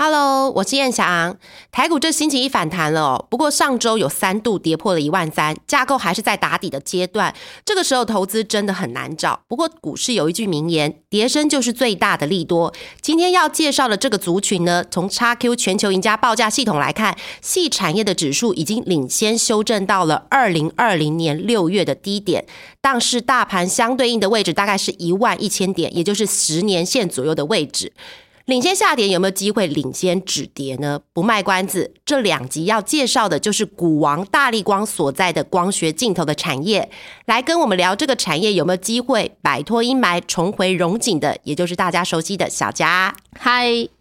[0.00, 1.36] Hello，我是燕翔。
[1.72, 7.34] 台股这星期一反弹了哦，不过上周有三度跌破了一万三，架构还是在打底的阶段。
[7.64, 9.40] 这个时候投资真的很难找。
[9.48, 12.72] 不过股市有一句名言，跌升就是最大的利多。
[13.00, 22.46] 今天要介绍的这个族群呢，从 XQ 全球赢家报价系统来看，系产业的指数已经领先修正到了二零二零年六月的低点，
[22.80, 27.92] 但是大盘相对应的位置大概是一万一千点，也就是十年线左右的位置。
[28.48, 30.98] 领先下跌有没有机会领先止跌呢？
[31.12, 36.90] 不卖关子，这两集要介绍的就是股王大力光所在的光学镜头的产业，
[37.26, 43.14] 来跟我们聊这个产业有没有机会摆脱阴霾，重回荣景的，也就是大家熟悉的小佳。
[43.38, 43.97] 嗨。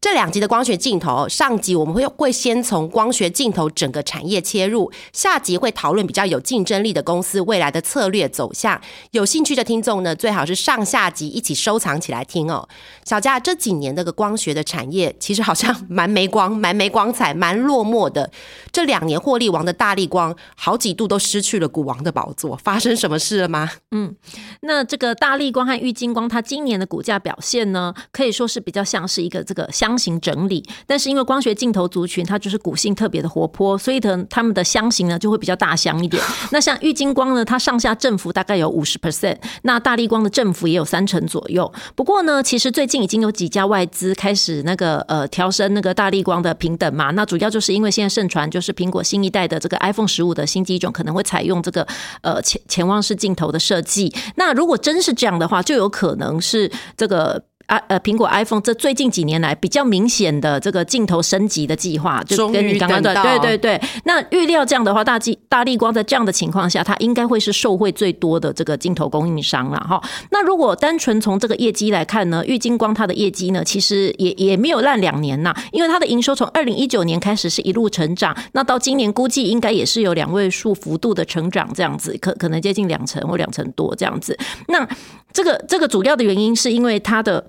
[0.00, 8.80] 这两集的光学镜头，上集我们会会先从光学镜头整个产业切入，下集会讨论比较有竞争力的公司未来的策略走向。
[9.10, 12.68] 有兴趣的听众呢，最好是上下集一起收藏起来听哦。
[13.04, 18.30] 小佳，这几年那个光学的产业，其实好像蛮没光、蛮没光彩、蛮落寞的。
[18.70, 23.68] 这两年获利王的大力光，好几度都失去了股王的宝座，发生什么事了吗？
[23.90, 24.14] 嗯，
[24.60, 29.87] 那这个大力光和玉金光，它今年的股价表现呢，可以说是比较像是一个这个相。
[29.88, 36.22] 箱型整理，但是因为光学镜头族群它就是骨性特别的活泼，所以呢，他们的箱型呢就会比较大箱一点。
[36.52, 41.72] 那像玉金光呢，它上下振幅大概有五十 percent，那大力光的振幅也有三成左右。
[41.94, 47.10] 不过呢，其实最近已经有几家外资开始那个呃调升那个大力光的平等嘛。
[47.12, 51.86] 那主要就是因为现在盛传就是苹果新一代的这个 iPhone 十五的新机种可能会采用这个
[52.20, 54.12] 呃潜潜望式镜头的设计。
[54.36, 57.42] 那如果真是这样的话，就有可能是这个。
[57.68, 63.78] 啊呃，苹果 iPhone 这最近几年来比较明显的这个镜头升级的计划，就跟你刚刚的对对对。
[64.04, 70.02] 那预料这样的话，大力大力光在这样的情况下，它应该会是受惠最多的这个镜头供应商了哈。
[70.30, 84.34] 那如果单纯从这个业绩来看呢，玉金光它的业绩呢，其实也也没有烂两年呐，因为它的营收从二零一九年开始是一路成长，那到今年估计应该也是有两位数幅度的成长，这样子可可能接近两成或两成多这样子。
[84.68, 84.88] 那
[85.34, 87.44] 这个这个主要的原因是因为它的。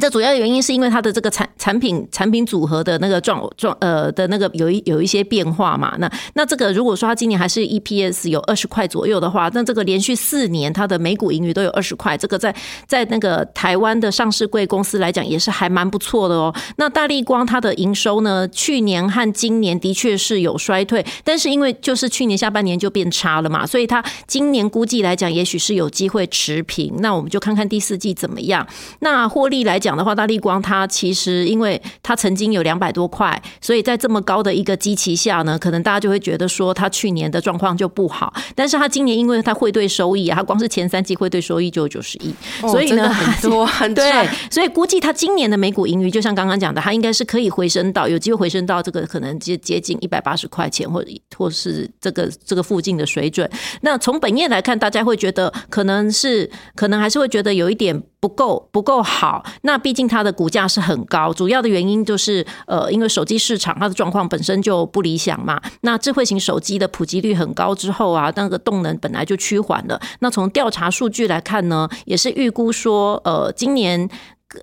[0.00, 12.54] 这主要原因是因为它的这个产产品产品组合的那个状状呃的那个有一有一些变化嘛，那那这个如果说它今年还是 EPS 有二十块左右的话，那这个连续四年它的每股盈余都有二十块，这个在
[12.86, 16.54] 在那个台湾的上市贵公司来讲也是还蛮不错的哦。
[16.76, 26.94] 那大力光它的营收呢，去年和今年的确是有衰退，但是因为就是去年下半年就变差了嘛，所以它今年估计来讲也许是有机会持平。
[27.00, 28.66] 那我们就看看第四季怎么样。
[29.00, 29.89] 那获利来讲。
[29.90, 38.32] 讲的话，大力光它其实因为它曾经有两百多块，所以在这么高的一个基期下呢，可能大家就会觉得说它去年的状况就不好。
[38.54, 53.50] 但是它今年因为它汇兑收益啊，它光是前三季汇兑收益就有九十亿，所以呢很多很 对，所以估计它今年的每股盈余，就像刚刚讲的，它应该是可以回升到有机会回升到这个可能接接近一百八十块钱，或者或是这个这个附近的水准。
[53.80, 58.00] 那从本业来看，大家会觉得可能是可能还是会觉得有一点。
[58.20, 65.60] 不够不够好，那毕竟它的股价是很高，主要的原因就是呃，因为手机市场它的状况本身就不理想嘛。
[65.80, 69.98] 那智慧型手机的普及率很高之后啊，那个动能本来就趋缓了。
[70.18, 74.08] 那从调查数据来看呢，也是预估说，呃，今年。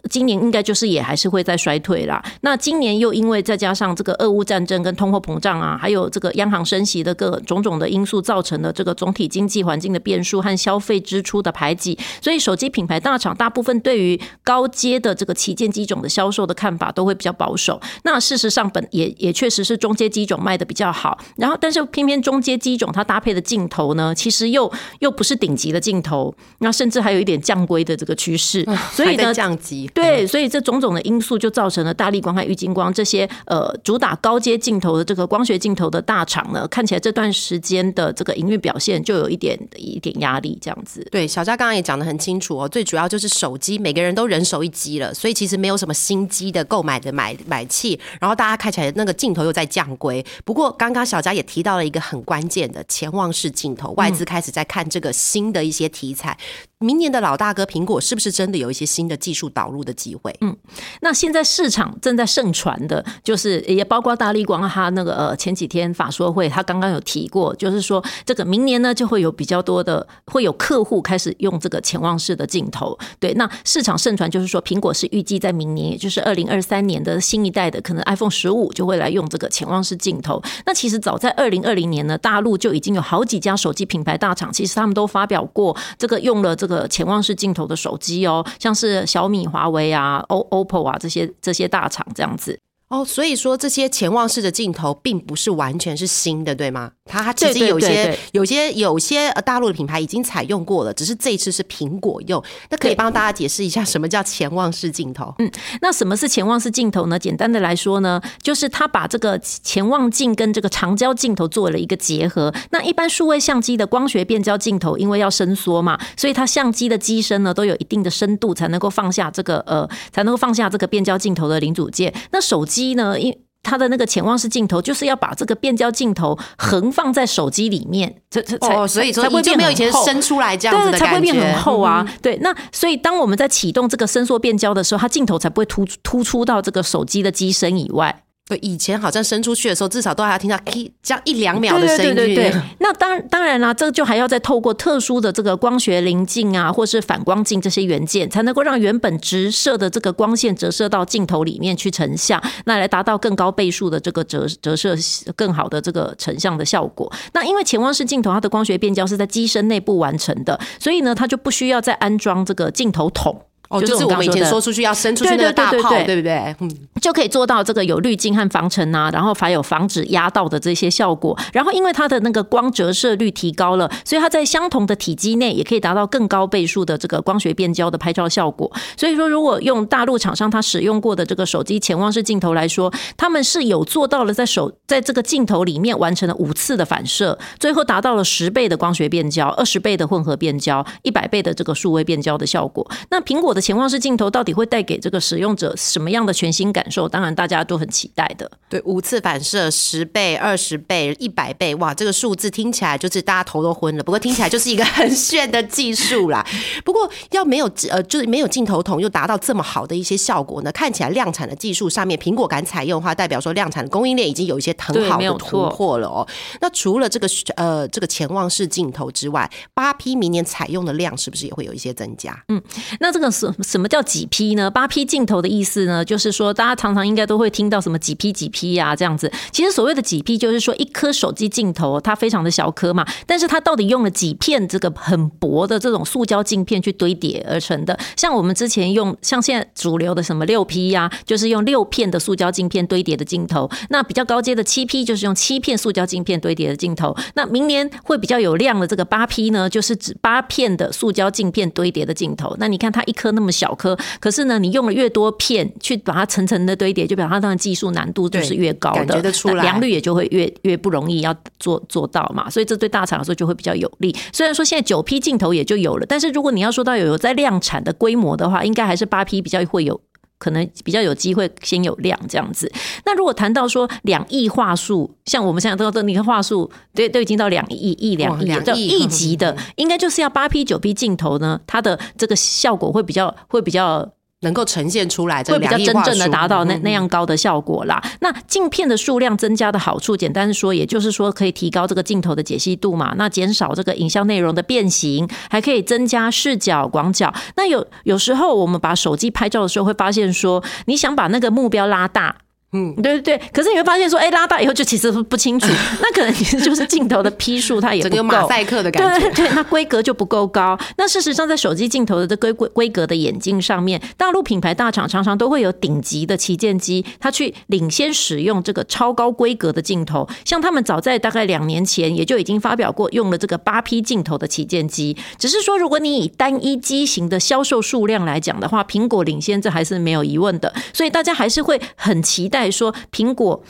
[0.09, 2.21] 今年应该就是也还是会在衰退啦。
[2.41, 17.79] 那今年又因为再加上这个俄乌战争跟通货膨胀啊，还有这个央行升息的各种种的因素造成的这个总体经济环境的变数和消费支出的排挤，所以手机品牌大厂大部分对于高阶的这个旗舰机种的销售的看法都会比较保守。
[18.03, 29.76] 那事实上本也也确实是中阶机种卖的比较好，然后但是偏偏中阶机种它搭配的镜头呢，其实又又不是顶级的镜头，那甚至还有一点降规的这个趋势，所以呢降级。
[29.93, 41.05] 对，所以这种种的因素就造成了大力光和郁金光这些呃主打高阶镜头的这个光学镜头的大厂呢，看起来这段时间的这个营运表现就有一点一点压力，这样子。
[41.11, 50.25] 对，小佳刚刚也讲的很清楚哦，最主要就是手机，每个人都人手一机了，所以其实没有什么新机的购买的买买气，然后大家看起来那个镜头又在降规。
[50.45, 56.37] 不过刚刚小佳也提到了一个很关键的潜望式镜头，外资开始在看这个新的一些题材。
[56.79, 60.35] 明年的老大哥苹果是不是真的有一些新的技术导入的机会？
[60.41, 60.55] 嗯，
[61.01, 72.95] 那现在市场正在盛传的，就是也包括大力光，他那个呃前几天法说会，他刚刚有提过，就是说这个明年呢就会有比较多的会有客户开始用这个潜望式的镜头。
[73.19, 80.39] 对，那市场盛传就是说苹果是预计在明年，也就是二零二三年的新一代的可能 iPhone 十五就会来用这个潜望式镜头。
[80.67, 92.59] 那其实早在二零二零年呢，大陆就已经有好几家手机品牌大厂，其实他们都发表过这个用了这个潜望式镜头的手机哦，像是小米、华为啊、O OPPO 啊这些这些大厂这样子。
[92.89, 96.91] 哦，所以说这些潜望式的镜头并不是完全是新的，对吗？
[97.07, 102.43] 它它其实有些有些有些呃大陆的品牌已经采用过了，只是这一次是苹果用。
[102.69, 105.33] 那可以帮大家解释一下什么叫潜望式镜头？
[105.39, 105.51] 嗯，
[105.81, 107.17] 那什么是潜望式镜头呢？
[107.17, 112.53] 简单的来说呢，就是它把这个潜望镜跟这个长焦镜头做了一个结合。
[112.69, 122.13] 那一般数位相机的光学变焦镜头，因为要伸缩嘛，所以它相机的机身呢都有一定的深度，才能够放下这个呃，才能够放下这个变焦镜头的零组件。
[122.31, 122.67] 那手。
[122.67, 123.17] 机呢？
[123.17, 123.33] 因
[123.63, 132.05] 它的那个潜望式镜头就是要把这个变焦镜头横放在手机里面，这这哦，所以说就没有以前伸出来这样子的才会变很厚啊。
[132.21, 138.23] 对，那所以当我们在启动这个伸缩变焦的时候，它镜头才不会突突出到这个手机的机身以外。
[138.47, 140.57] 对，以前好像伸出去的时候，至少都还要听到
[141.03, 142.15] 这样一两秒的声音。
[142.15, 142.61] 对对对对。
[142.79, 154.95] 那当当然啦，这个就还要再透过特殊的这个光学棱镜啊，或是反光镜这些元件，才能够让原本直射的这个光线折射到镜头里面去成像，那来达到更高倍数的这个折折射
[155.35, 157.11] 更好的这个成像的效果。
[157.33, 163.41] 那因为潜望式镜头它的光学变焦是在机身内部完成的，所以呢，它就不需要再安装这个镜头筒。
[163.69, 166.55] 哦，就是我们以前说出去要伸出去那个大炮，对不对？
[166.59, 166.71] 嗯，
[167.01, 171.37] 就可以做到这个有滤镜和防尘啊，然后还有防止压到的这些效果。
[171.51, 178.71] 然后因为它的那个光折射率提高了，所以它在相同的体积内也可以达到更高倍数的这个光学变焦的拍照效果。
[178.95, 192.89] 所以说，如果用大陆厂商他使用过的这个手机潜望式镜头来说，他们是有做到了在手在这个镜头里面完成了五次的反射，最后达到了十倍的光学变焦、二十倍的混合变焦、一百倍的这个数位变焦的效果。
[193.09, 197.09] 那苹果的潜望式镜头到底会带给这个使用者什么样的全新感受？
[197.09, 198.49] 当然，大家都很期待的。
[198.69, 204.03] 对，五次反射，十倍、二十倍、一百倍，哇，这个数字听起来就是大家头都昏了。
[204.03, 206.45] 不过听起来就是一个很炫的技术啦。
[206.85, 210.71] 不过要没有呃，就是没有镜头筒又达到这么好的一些效果呢？
[210.71, 216.27] 看起来量产的技术上面，苹果敢采用的话，代表说量产的供应链已经有一些很好的突破了哦。
[216.61, 222.37] 那除了这个呃这个潜望式镜头之外，八 P 明年采用的量是不是也会有一些增加？
[222.49, 222.61] 嗯，
[222.99, 223.87] 那这个是什么？
[223.87, 224.69] 叫几 P 呢？
[224.69, 229.31] 八 P 镜头的意思呢，就是说大家常常应该都会听到什么几 P 几 P 呀这样子。
[229.51, 237.97] 其实所谓的几 P 就是说一颗手机镜头它非常的小颗嘛，但是它到底用了几片这个很薄的这种塑胶镜片去堆叠而成的。
[238.17, 243.69] 像我们之前用像现在主流的什么六 P 呀，就是用六片的塑胶镜片堆叠的镜头。
[243.89, 247.15] 那比较高阶的七 P 就是用七片塑胶镜片堆叠的镜头。
[247.35, 252.55] 那明年会比较有量的这个八 P 呢，就是指八片的塑胶镜片堆叠的镜头。
[252.59, 253.95] 那你看它一颗那么小颗。
[254.19, 262.49] 可是呢，你用了越多片去把它层层的堆叠，就表示它的技术难度就是越高的，感觉得出来，良率也就会越越不容易要做做到嘛。
[262.49, 264.15] 所以这对大厂来说就会比较有利。
[264.33, 269.99] 虽然说现在九 P 镜头也就有了，但是如果你要说到有有在量产的规模的话，应该还是八 P 比较会有
[270.37, 272.71] 可能比较有机会先有量这样子。
[273.05, 284.09] 那如果谈到说两亿话术，像我们现在都都你看话术，对，都已经到两亿亿两亿叫亿级的，应该就是要八 P 九 P 镜头呢，它的这个效果会比较会比较。
[284.41, 288.01] 能够呈现出来，会比较真正的达到那那样高的效果啦。
[288.21, 293.15] 那镜片的数量增加的好处，简单说，也就是说可以提高这个镜头的解析度嘛。
[293.17, 297.33] 那减少这个影像内容的变形，还可以增加视角广角。
[297.55, 302.35] 那有有时候我们把手机拍照的时候，会发现说，你想把那个目标拉大。
[302.73, 305.67] 嗯，对对对，可是你会发现说，哎，拉大以后就其实不清楚，
[306.01, 310.77] 那可能其实就是镜头的批数它也不够，马赛克的感觉，对对，那规格就不够高。
[310.97, 320.27] 那事实上，在手机镜头的这规规规格的眼镜上面，大陆品牌大厂常常都会有顶级的旗舰机，它去领先使用这个超高规格的镜头。
[320.43, 325.15] 像他们早在大概两年前，也就已经发表过用了这个八 P 镜头的旗舰机。
[325.39, 330.73] 只是说，如果你以单一机型的销售数量来讲的话，苹果领先这还是没有疑问的。
[330.91, 332.56] 所以大家还是会很期待。
[332.57, 333.63] 再说苹果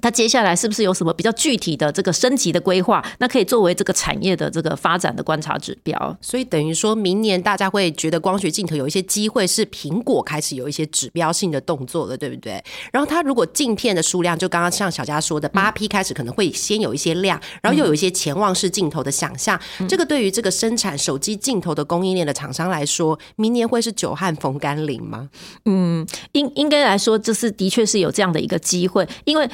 [0.00, 3.04] 它接下来是不是有什么比较具体的这个升级的规划？
[3.18, 6.16] 那可以作为这个产业的这个发展的观察指标。
[6.20, 12.62] 所以等于说明年大家会觉得光学镜头有一些机会，是苹果开始有一些指标性的动作了，对不对？
[12.92, 19.60] 然后它如果镜片的数量，就刚刚像小佳说的，八 P 开始可能会先有一些量，然后又有一些潜望式镜头的想象。
[19.88, 25.28] 这个对于这个生产手机镜头的供应链的厂商来说，明年会是久旱逢甘霖吗？
[25.64, 29.48] 嗯，应应该来说，这是的确是有这样的一个机会，因为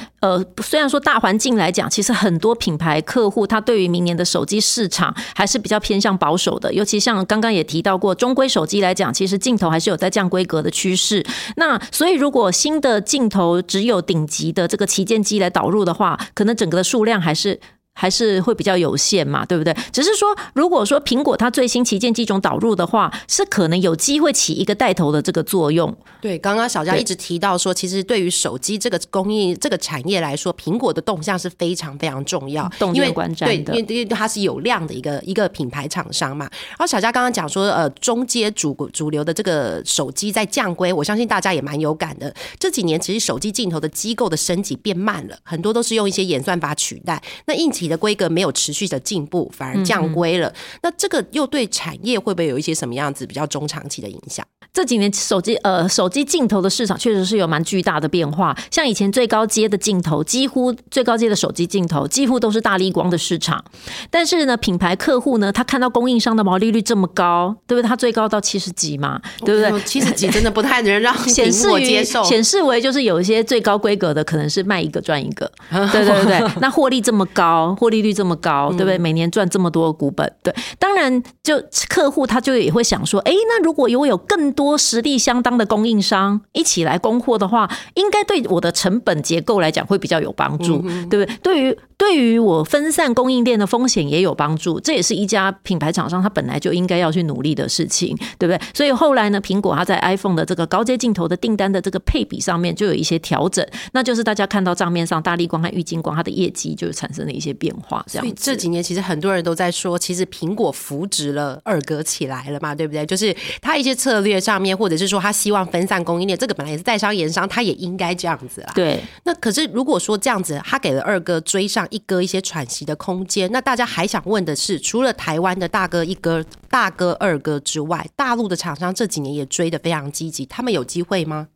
[0.61, 11.25] 虽然说大环境来讲，其实很多品牌客户他对于明年的手机市场还是比较偏向保守的，尤其像刚刚也提到过，中规手机来讲，其实镜头还是有在降规格的趋势。
[11.55, 17.59] 那所以如果新的镜头只有顶级的这个旗舰机来导入的话，可能整个的数量还是。
[17.99, 19.75] 还是会比较有限嘛，对不对？
[19.91, 25.91] 只是说，如果说苹果它最新旗舰机种导入的话，是可能有机会起一个带头的这个作用。
[26.21, 33.73] 对，刚刚小佳一直提到说，其实对于手机这个供应这个产业来说，苹果的动向是非常非常重要，动见观瞻的。
[33.73, 36.47] 对，因为它是有量的一个一个品牌厂商嘛。
[36.67, 42.31] 然后小佳刚刚讲说，呃，中阶主主流的这个手机在降规，我相信大家也蛮有感的。
[42.59, 47.19] 这几年其实手机镜头的机构的升级变慢了，很多都是用一些演算法取代。
[47.47, 47.86] 那硬体。
[47.87, 50.53] 的规格没有持续的进步，反而降规了。
[50.81, 54.45] 那这个又对产业会不会有一些什么样子比较中长期的影响？
[54.73, 58.55] 这几年手机呃手机镜头的市场确实是有蛮巨大的变化。
[58.69, 63.63] 像以前最高阶的镜头，几乎最高阶的手机镜头几乎都是大力光的市场。
[64.09, 67.87] 但是呢，品牌客户呢，他看到供应商的毛利率这么高，对不对？
[67.87, 69.81] 他最高到七十几嘛，对不对？
[69.83, 75.49] 七十几真的不太能让 显示接受，显示为就是有一些最高规格的可能是卖一个赚一个，
[75.91, 76.47] 对 对对。
[76.61, 77.75] 那获利这么高。
[77.79, 78.97] 获利率这么高，对不对？
[78.97, 91.27] 每年赚这么多股本，对，当然就客户他就也会想说，哎，那如果有有更多实力相当的供应商一起来供货的话，应该对我的成本结构来讲会比较有帮助，对不对？
[91.43, 98.59] 对于对于我分散供应链的风险也有帮助，这也是一家品牌厂商他本来就应该要去努力的事情，对不对？
[98.73, 108.03] 所以后来呢，苹果它在 iPhone 的这个高阶镜头的订单的这个配比上面就有一些调整，那就是大家看到账面上大力光和玉金光它的业绩就产生了一些变化。
[108.07, 113.05] 所以这几年其实很多人都在说，其实苹果扶植了二哥起来了嘛，对不对？
[113.05, 118.71] 就是他一些策略上面，或者是说他希望分散供应链，这个本来也是代商言商，他也应该这样子啦。
[118.75, 119.01] 对。
[119.25, 121.85] 那可是如果说这样子，他给了二哥追上。
[121.89, 131.47] 一哥一些喘息的空间，那大家还想问的是，除了台湾的大哥一哥、大哥二哥之外，大陆的厂商这几年也追的非常积极，他们有机会吗？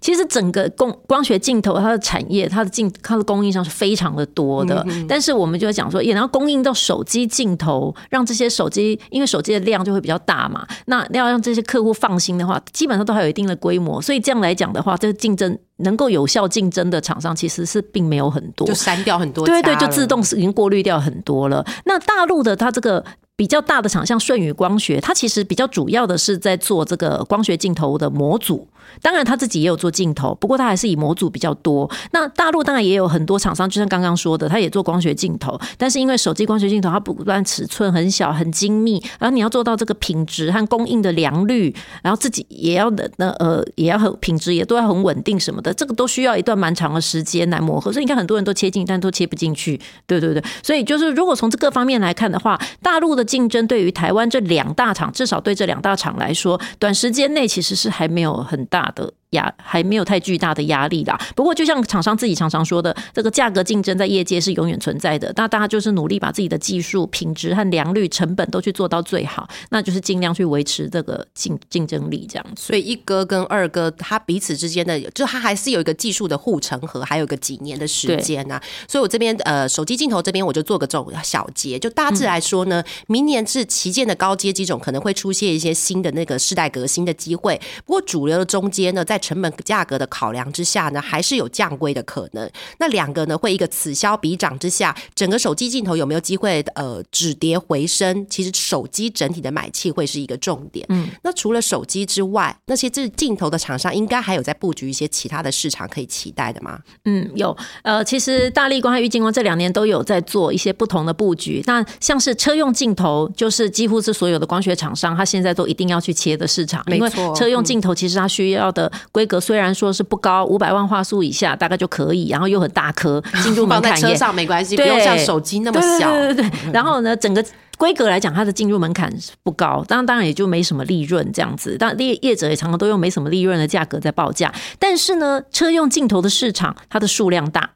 [0.00, 4.84] 其实整个光光学镜头，它的产业、它的镜、它的供应商是非常的多的。
[5.08, 10.66] 但是我们就要讲说，也能供应到手机镜头，让这些手机，因为手机的量就会比较大嘛。
[10.86, 14.00] 那要让这些客户放心的话，基本上都还有一定的规模。
[14.00, 19.46] 所以这样来讲的话，这个竞争能够有效竞争的厂商，其实是并没有很多，就删掉很多。
[19.46, 21.64] 对对，就自动是已经过滤掉很多了。
[21.84, 23.04] 那大陆的它这个。
[23.36, 28.68] 比较大的厂，像舜宇光学，它其实比较主要的是在做这个光学镜头的模组。
[29.02, 31.90] 当然，他自己也有做镜头，不过他还是以模组比较多。
[32.12, 35.58] 那大陆当然也有很多厂商，就像刚刚说的，他也做光学镜头。
[35.78, 47.90] 但是因为手机光学镜头，它不断尺寸很小、很精密，然后你要做到这个品质和供应的良率，然后自己也要的那呃也要很品质也都要很稳定什么的，这个都需要一段蛮长的时间来磨合。
[47.90, 49.80] 所以你看，很多人都切进，但都切不进去。
[50.06, 53.24] 对对对，所以就是如果从这个方面来看的话，大陆的。
[53.30, 59.12] 竞争对于台湾这两大厂，至少对这两大厂来说，短时间内其实是还没有很大的。
[59.30, 61.18] 压还没有太巨大的压力啦。
[61.34, 65.32] 不过，就像厂商自己常常说的，这个价格竞争在业界是永远存在的。
[65.36, 72.46] 那大家就是努力把自己的技术、品质和良率、成本都去做到最好，那就是尽量去维持这个竞竞争力这样。
[72.56, 78.60] 所以，一哥跟二哥他彼此之间的，就他还是有一个技术的护城河，还有个几年的时间啊。
[78.88, 87.60] 所以我这边呃，手机镜头这边我就做个这种小结，就大致来说呢，明年是旗舰的高阶机种可能会出现一些新的那个世代革新的机会。
[87.84, 92.50] 不过，主流的中间呢，在成本价格的考量之下呢，还是有降规的可能。
[92.78, 98.26] 那两个呢，会一个此消彼长之下，整个手机镜头有没有机会呃止跌回升？
[98.28, 100.84] 其实手机整体的买气会是一个重点。
[100.88, 106.78] 嗯，那除了手机之外，那些这镜头的厂商应该还有在布局一些其他的市场可以期待的吗？
[107.04, 107.56] 嗯，有。
[107.82, 111.62] 呃，其实大力光和玉金光这两年都有在做一些不同的布局。
[111.66, 116.82] 那像是车用镜头，就是几乎是所有的光学厂商，他现在都一定要去切的市场。
[116.86, 119.40] 没错，车用镜头其实它需要的规格。
[119.40, 126.10] 虽然说是不高，五百万画素以下大概就可以，然后又很大颗， 进入门槛也车上没关系，不用像手机那么小。
[126.12, 126.72] 对对对。
[126.72, 127.44] 然后呢，整个
[127.78, 129.12] 规格来讲，它的进入门槛
[129.42, 131.76] 不高，当然当然也就没什么利润这样子。
[131.78, 134.52] 但业业者也常常都用没什么利润的价格在报价。
[134.78, 137.70] 但是呢，车用镜头的市场它的数量大。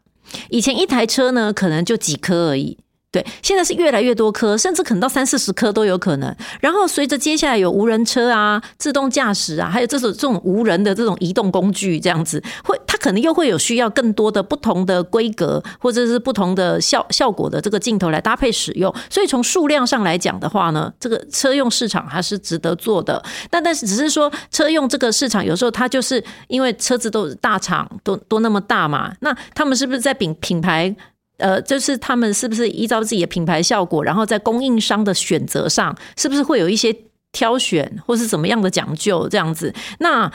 [0.50, 2.78] 以前一台车呢，可能就几颗而已。
[3.14, 6.34] 对，现在是越来越多颗，甚至可能到三四十颗都有可能。
[6.60, 18.92] 然后随着接下来有无人车啊、自动驾驶啊，还有这种这种无人的这种移动工具，这样子会，它可能又会有需要更多的不同的规格或者是不同的效效果的这个镜头来搭配使用。
[19.08, 23.22] 所以从数量上来讲的话呢，这个车用市场还是值得做的。
[23.48, 30.92] 但但是只是说车用这个市场有时候它就是因为车子都大厂都都那么大嘛，那他们是不是在品品牌？
[31.38, 36.94] 呃，就是他们是不是依照自己的品牌效果，然后在供应商的选择上，是不是会有一些
[37.32, 39.74] 挑选，或是怎么样的讲究这样子？
[39.98, 40.30] 那。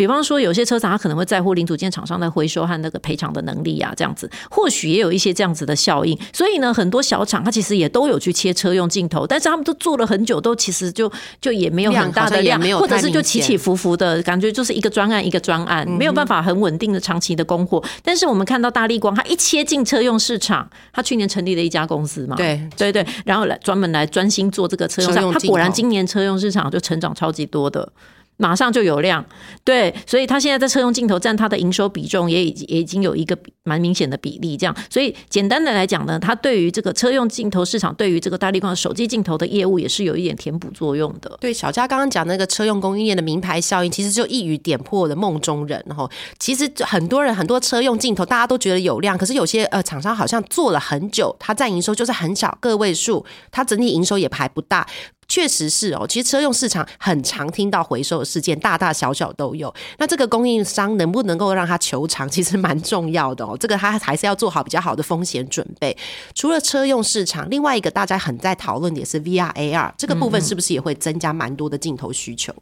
[0.00, 4.30] 比方说，有些车厂他可能会在乎零组件厂商的回收和那个赔偿的能力啊，这样子。
[4.50, 6.18] 或许也有一些这样子的效应。
[6.32, 17.84] 所以呢，很多小厂它其实也都有去切车用镜头，但是他们都做了很久，都其实就就也没有很大的量，或者是就起起伏伏的感觉，就是一个专案一个专案，没有办法很稳定的长期的供货。
[18.02, 22.58] 但是我们看到大力光，它一切进车用市场，它去年成立了一家公司嘛，对。
[22.74, 27.92] 对对，然后来专门来专心做这个车用，它果然今年车用市场就成长超级多的。
[28.40, 29.22] 马上就有量，
[29.62, 41.36] 对，所以它现在在车用镜头占它的营收比重也已经也已经有一个蛮明显的比例，这样，所以简单的来讲呢，它对于这个车用镜头市场，对于这个大力光手机镜头的业务也是有一点填补作用的。
[41.38, 46.08] 对，小佳刚刚讲那个车用供应链的名牌效应，其实就一语点破了梦中人哈。
[46.38, 54.86] 其实很多人很多车用镜头大家都觉得有量，可是有些呃厂商好像做了很久，它占营收就是很小个位数，它整体营收也排不大。
[55.30, 59.72] 确实是哦，其实车用市场很常听到回收的事件，大大小小都有。
[59.98, 63.56] 那这个供应商能不能够让他求偿，其实蛮重要的哦。
[63.58, 65.96] 这个他还是要做好比较好的风险准备。
[66.34, 72.52] 除了车用市场，另外一个大家很在讨论的也是 VR AR 这个部分，是不是也会增加蛮多的镜头需求？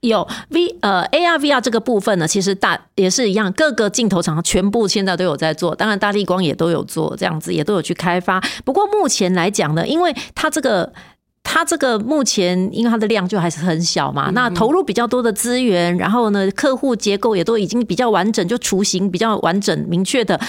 [0.00, 8.38] 有 V 呃 AR VR 这个部分呢，其实大也是一样，各个镜头厂全部现在都有在做，当然大力光也都有做，这样子也都有去开发。
[8.62, 10.92] 不过目前来讲呢，因为它这个。
[11.42, 20.40] 它这个目前因为它的量就还是很小嘛，那投入比较多的资源，然后呢，客户结构也都已经比较完整，就雏形比较完整明确的。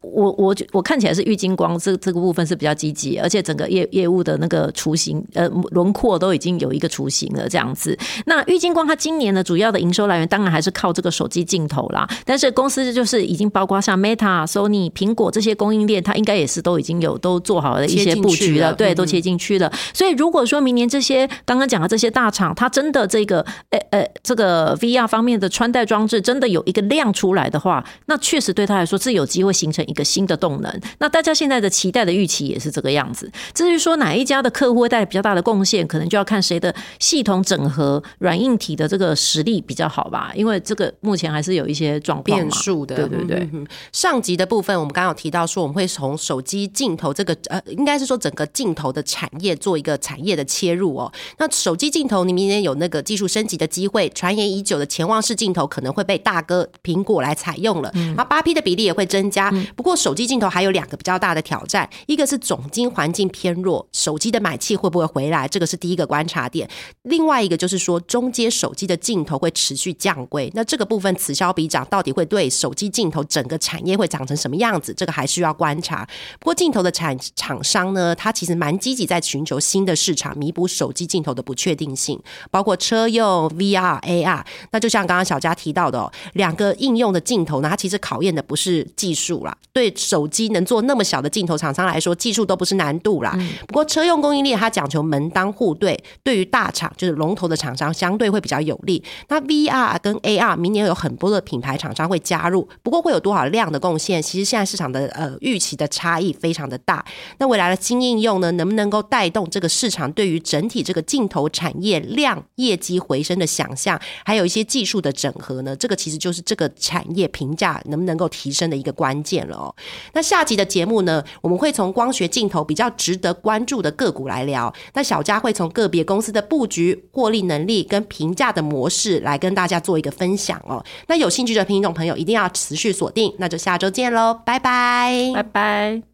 [0.00, 7.98] 我我我看起来是玉金光这这个部分是比较积极，而且整个业业务的那个雏形呃轮廓都已经有一个雏形了这样子。
[8.26, 19.72] 那玉金光它今年的主要的营收来源当然还是靠这个手机镜头啦，但是公司就是已经包括像 Meta、Sony、苹果这些供应链，它应该也是都已经有都做好了一些布局了，对，都切进去了。
[19.92, 30.04] 所以如果说明年这些刚刚讲的这些大厂，它真的这个呃呃这个 VR 方面的穿戴装置真的有一个量出来的话，那确实对他来说是有机会形成一个。
[30.04, 33.28] 新的动能，那大家现在的期待的预期也是这个样子。
[33.52, 40.30] 至于说哪一家的客户会带来比较大的贡献，可能就要看谁的系统整合软硬体的这个实力比较好吧。
[40.36, 42.94] 因为这个目前还是有一些状况变数的。
[42.94, 43.48] 对对对，
[43.92, 51.10] 上级的部分我们刚刚有提到说，我们会从手机镜头这个呃，应该是说整个镜头的产业做一个产业的切入哦。
[51.38, 59.50] 那手机镜头，你明年有那个技术升级的机会，传言已久的潜望式镜头可能会被大哥苹果来采用了，那八 P 的比例也会增加。
[59.74, 65.48] 不过手机镜头还有两个比较大的挑战，一个是总金环境偏弱，手机的买气会不会回来？
[65.48, 66.68] 这个是第一个观察点。
[67.02, 74.92] 另外一个就是说，中阶手机的镜头会持续降规，那这个部分此消彼长，到底会对手机镜头整个产业会长成什么样子？
[74.94, 76.06] 这个还需要观察。
[76.38, 82.18] 不过镜头的产厂商呢，他其实蛮积极在寻求新的市场，弥补手机镜头的不确定性，
[82.50, 84.42] 包括车用 VR、AR。
[84.72, 90.24] 那就像刚刚小佳提到的，哦，两个应用的镜头呢，它其实考验的不是技术啦，对手。
[90.24, 93.36] 手机能做那么小的镜头，厂商来说技术都不是难度啦。
[93.68, 99.02] 不过车用供应链它讲求门当户对，对于大厂就是龙头的厂商相对会比较有利。
[99.28, 104.22] 那 VR 跟 AR 明年有很多的品牌厂商会加入，不过会有多少量的贡献？
[104.22, 107.04] 其实现在市场的呃预期的差异非常的大。
[107.36, 113.98] 那未来的新应用呢，能不能够带动这个市场对于整体这个镜头产业量业绩回升的想象？
[114.24, 115.76] 还有一些技术的整合呢？
[115.76, 119.74] 这个其实就是这个产业评价能不能够提升的一个关键了哦。
[120.12, 124.72] 那下集的节目呢，我们会从光学镜头比较值得关注的个股来聊。
[124.94, 130.84] 那小佳会从个别公司的布局、获利能力跟评价的模式来跟大家做一个分享哦。
[131.06, 136.13] 那有兴趣的听众朋友一定要持续锁定，那就下周见喽，拜拜，拜拜。